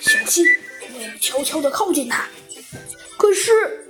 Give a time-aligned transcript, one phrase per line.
[0.00, 0.44] 小心，
[0.94, 2.26] 我要悄悄地靠近他。
[3.16, 3.86] 可是，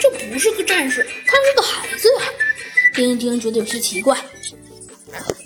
[0.00, 2.26] 这不是个战士，他是个孩子呀。
[2.94, 4.16] 丁丁觉得有些奇怪。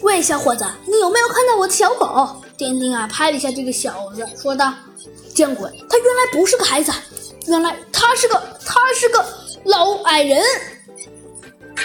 [0.01, 2.43] 喂，小伙子，你有没有看到我的小狗？
[2.57, 4.75] 丁丁啊，拍了一下这个小子，说道
[5.35, 6.93] ：“见鬼，他原来不是个孩子，
[7.47, 9.25] 原来他是个他是个
[9.65, 10.43] 老矮人。”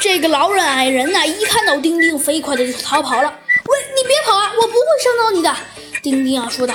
[0.02, 3.30] 这个老人矮人呐，一看到丁丁，飞快的就逃跑了。
[3.30, 5.56] 喂，你别跑啊，我不会伤到你的。
[6.02, 6.74] 丁丁啊，说道：“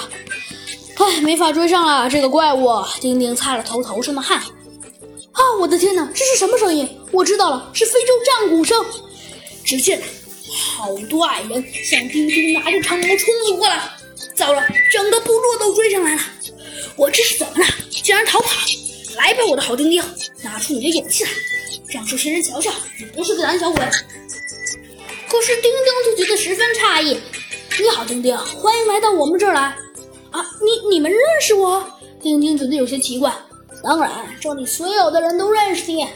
[0.99, 2.69] 唉，没法追上了这个怪物。”
[3.01, 4.39] 丁丁擦了头头上的汗。
[4.39, 6.89] 啊，我的天哪，这是什么声音？
[7.13, 8.85] 我知道了，是非洲战鼓声。
[9.65, 10.03] 只见。
[10.51, 13.83] 好多矮人向丁丁拿着长矛冲了过来，
[14.35, 16.21] 糟了，整个部落都追上来了！
[16.97, 17.67] 我这是怎么了？
[17.91, 18.49] 竟然逃跑！
[19.17, 20.03] 来吧，我的好丁丁，
[20.43, 21.31] 拿出你的勇气来，
[21.89, 23.85] 让这些人瞧瞧你不是个胆小鬼！
[25.29, 27.19] 可是丁丁就觉得十分诧异。
[27.79, 29.77] 你好，丁丁，欢迎来到我们这儿来。
[30.61, 31.85] 你你们认识我？
[32.21, 33.33] 丁丁觉得有些奇怪。
[33.83, 36.07] 当然，这里所有的人都认识你。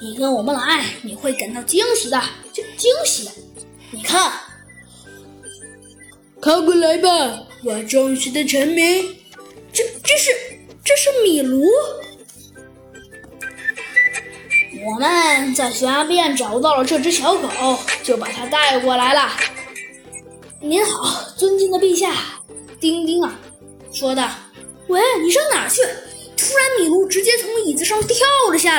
[0.00, 2.18] 你跟我们来，你会感到惊喜的，
[2.52, 3.28] 就惊喜。
[3.90, 4.32] 你看，
[6.40, 7.08] 看过来吧，
[7.64, 9.16] 我忠实的臣民。
[9.72, 10.30] 这这是
[10.84, 11.62] 这是米卢。
[14.86, 17.48] 我们在悬崖边找到了这只小狗，
[18.02, 19.30] 就把它带过来了。
[20.60, 22.14] 您好，尊敬的陛下。
[22.80, 23.38] 丁丁啊，
[23.92, 24.28] 说道
[24.88, 25.82] ：“喂，你上哪去？”
[26.36, 28.16] 突然，米卢直接从椅子上跳
[28.50, 28.76] 了下来。